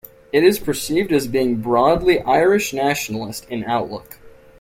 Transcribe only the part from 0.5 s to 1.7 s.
perceived as being